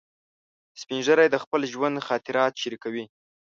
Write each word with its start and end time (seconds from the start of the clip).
سپین 0.81 0.99
ږیری 1.05 1.27
د 1.31 1.37
خپل 1.43 1.61
ژوند 1.73 2.03
خاطرات 2.07 2.53
شریکوي 2.61 3.05